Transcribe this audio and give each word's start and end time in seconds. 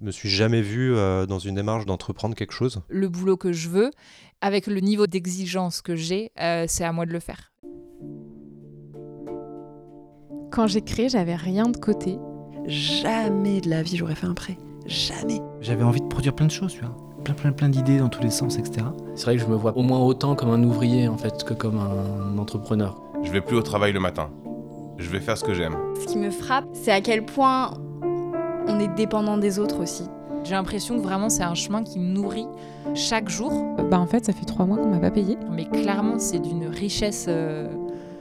me 0.00 0.10
suis 0.10 0.28
jamais 0.28 0.62
vu 0.62 0.94
euh, 0.94 1.26
dans 1.26 1.38
une 1.38 1.54
démarche 1.54 1.86
d'entreprendre 1.86 2.34
quelque 2.34 2.52
chose. 2.52 2.80
Le 2.88 3.08
boulot 3.08 3.36
que 3.36 3.52
je 3.52 3.68
veux, 3.68 3.90
avec 4.40 4.66
le 4.66 4.80
niveau 4.80 5.06
d'exigence 5.06 5.82
que 5.82 5.96
j'ai, 5.96 6.32
euh, 6.40 6.64
c'est 6.68 6.84
à 6.84 6.92
moi 6.92 7.06
de 7.06 7.12
le 7.12 7.20
faire. 7.20 7.52
Quand 10.50 10.66
j'ai 10.66 10.82
créé, 10.82 11.08
j'avais 11.08 11.36
rien 11.36 11.68
de 11.68 11.76
côté. 11.76 12.18
Jamais 12.66 13.60
de 13.60 13.70
la 13.70 13.82
vie 13.82 13.96
j'aurais 13.96 14.14
fait 14.14 14.26
un 14.26 14.34
prêt. 14.34 14.58
Jamais. 14.86 15.40
J'avais 15.60 15.84
envie 15.84 16.00
de 16.00 16.08
produire 16.08 16.34
plein 16.34 16.46
de 16.46 16.50
choses, 16.50 16.72
tu 16.72 16.80
vois. 16.80 16.96
Plein, 17.24 17.34
plein, 17.34 17.52
plein 17.52 17.68
d'idées 17.68 17.98
dans 17.98 18.08
tous 18.08 18.22
les 18.22 18.30
sens, 18.30 18.58
etc. 18.58 18.86
C'est 19.14 19.24
vrai 19.24 19.36
que 19.36 19.42
je 19.42 19.46
me 19.46 19.54
vois 19.54 19.76
au 19.76 19.82
moins 19.82 20.00
autant 20.00 20.34
comme 20.34 20.50
un 20.50 20.62
ouvrier 20.64 21.06
en 21.06 21.18
fait 21.18 21.44
que 21.44 21.54
comme 21.54 21.78
un 21.78 22.38
entrepreneur. 22.38 23.00
Je 23.22 23.30
vais 23.30 23.42
plus 23.42 23.56
au 23.56 23.62
travail 23.62 23.92
le 23.92 24.00
matin. 24.00 24.30
Je 24.96 25.08
vais 25.10 25.20
faire 25.20 25.36
ce 25.36 25.44
que 25.44 25.54
j'aime. 25.54 25.76
Ce 26.00 26.06
qui 26.06 26.18
me 26.18 26.30
frappe, 26.30 26.66
c'est 26.72 26.92
à 26.92 27.00
quel 27.00 27.24
point 27.24 27.74
est 28.80 28.88
dépendant 28.88 29.38
des 29.38 29.58
autres 29.58 29.80
aussi. 29.80 30.04
J'ai 30.44 30.54
l'impression 30.54 30.96
que 30.96 31.02
vraiment 31.02 31.28
c'est 31.28 31.42
un 31.42 31.54
chemin 31.54 31.82
qui 31.82 31.98
me 31.98 32.12
nourrit 32.12 32.46
chaque 32.94 33.28
jour. 33.28 33.76
Bah 33.90 33.98
en 33.98 34.06
fait, 34.06 34.24
ça 34.24 34.32
fait 34.32 34.46
trois 34.46 34.64
mois 34.64 34.78
qu'on 34.78 34.88
m'a 34.88 34.98
pas 34.98 35.10
payé. 35.10 35.36
Mais 35.50 35.66
clairement, 35.66 36.18
c'est 36.18 36.38
d'une 36.38 36.66
richesse 36.66 37.26
euh, 37.28 37.68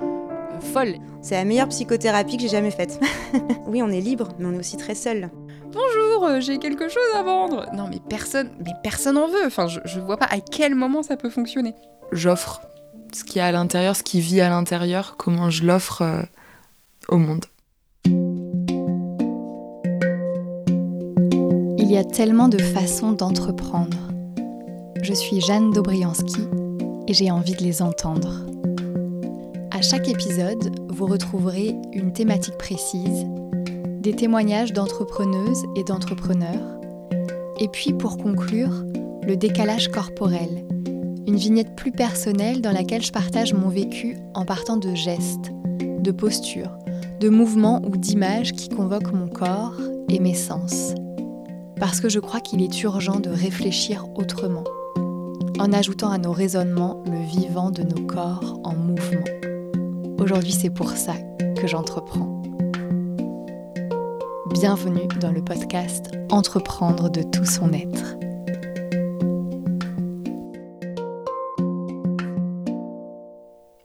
euh, 0.02 0.60
folle. 0.60 0.96
C'est 1.22 1.36
la 1.36 1.46
meilleure 1.46 1.70
psychothérapie 1.70 2.38
que 2.38 2.44
j'ai 2.44 2.50
jamais 2.50 2.72
faite. 2.72 3.00
oui, 3.68 3.82
on 3.82 3.90
est 3.90 4.02
libre, 4.02 4.30
mais 4.38 4.46
on 4.46 4.54
est 4.54 4.60
aussi 4.60 4.78
très 4.78 4.96
seul. 4.96 5.30
Bonjour, 5.72 6.26
euh, 6.26 6.40
j'ai 6.40 6.58
quelque 6.58 6.90
chose 6.90 7.16
à 7.16 7.24
vendre. 7.24 7.68
Non, 7.74 7.88
mais 7.90 8.00
personne, 8.10 8.50
mais 8.66 8.72
personne 8.84 9.18
en 9.18 9.28
veut. 9.28 9.46
Enfin, 9.46 9.68
je, 9.68 9.80
je 9.86 10.00
vois 10.00 10.18
pas 10.18 10.28
à 10.30 10.40
quel 10.40 10.76
moment 10.76 11.04
ça 11.04 11.16
peut 11.16 11.30
fonctionner. 11.30 11.74
J'offre 12.12 12.62
ce 13.14 13.24
qui 13.24 13.40
est 13.40 13.44
à 13.44 13.52
l'intérieur, 13.52 13.96
ce 13.96 14.04
qui 14.04 14.22
vit 14.22 14.42
à 14.42 14.50
l'intérieur, 14.50 15.16
comment 15.18 15.50
je 15.50 15.66
l'offre 15.66 16.02
euh, 16.02 16.22
au 17.08 17.18
monde. 17.18 17.46
Il 21.90 21.96
y 21.96 21.98
a 21.98 22.04
tellement 22.04 22.50
de 22.50 22.60
façons 22.60 23.14
d'entreprendre. 23.14 23.98
Je 25.02 25.12
suis 25.12 25.42
Jeanne 25.42 25.72
Dobriansky 25.72 26.44
et 27.08 27.16
j'ai 27.16 27.32
envie 27.32 27.56
de 27.56 27.64
les 27.64 27.82
entendre. 27.82 28.46
À 29.72 29.82
chaque 29.82 30.08
épisode, 30.08 30.70
vous 30.90 31.08
retrouverez 31.08 31.76
une 31.92 32.14
thématique 32.14 32.60
précise, 32.60 33.26
des 34.02 34.16
témoignages 34.16 34.72
d'entrepreneuses 34.72 35.64
et 35.76 35.84
d'entrepreneurs, 35.84 36.80
et 37.60 37.68
puis 37.70 37.92
pour 37.94 38.18
conclure, 38.18 38.86
le 39.24 39.36
décalage 39.36 39.88
corporel, 39.88 40.64
une 41.26 41.38
vignette 41.38 41.76
plus 41.76 41.92
personnelle 41.92 42.62
dans 42.62 42.72
laquelle 42.72 43.02
je 43.02 43.12
partage 43.12 43.56
mon 43.56 43.70
vécu 43.70 44.16
en 44.36 44.46
partant 44.46 44.78
de 44.78 44.94
gestes, 44.94 45.50
de 45.82 46.12
postures, 46.12 46.78
de 47.20 47.30
mouvements 47.30 47.82
ou 47.84 47.98
d'images 47.98 48.52
qui 48.54 48.70
convoquent 48.70 49.12
mon 49.12 49.28
corps 49.28 49.74
et 50.08 50.20
mes 50.20 50.36
sens 50.36 50.94
parce 51.80 52.02
que 52.02 52.10
je 52.10 52.20
crois 52.20 52.42
qu'il 52.42 52.62
est 52.62 52.84
urgent 52.84 53.20
de 53.20 53.30
réfléchir 53.30 54.06
autrement, 54.16 54.66
en 55.60 55.72
ajoutant 55.72 56.12
à 56.12 56.18
nos 56.18 56.34
raisonnements 56.34 57.02
le 57.06 57.20
vivant 57.20 57.72
de 57.72 57.84
nos 57.84 58.06
corps 58.06 58.60
en 58.64 58.76
mouvement. 58.76 59.24
Aujourd'hui, 60.20 60.52
c'est 60.52 60.70
pour 60.70 60.92
ça 60.92 61.14
que 61.58 61.68
j'entreprends. 61.68 62.44
Bienvenue 64.52 65.08
dans 65.22 65.32
le 65.32 65.42
podcast 65.44 66.12
Entreprendre 66.30 67.10
de 67.10 67.24
tout 67.24 67.46
son 67.46 67.72
être. 67.72 68.18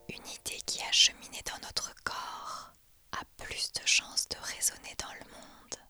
Une 0.08 0.26
idée 0.26 0.60
qui 0.66 0.80
a 0.80 0.90
cheminé 0.90 1.38
dans 1.46 1.64
notre 1.66 1.94
corps 2.02 2.72
a 3.12 3.22
plus 3.38 3.70
de 3.74 3.86
chances 3.86 4.26
de 4.30 4.36
résonner 4.42 4.94
dans 4.98 5.12
le 5.12 5.24
monde 5.30 5.83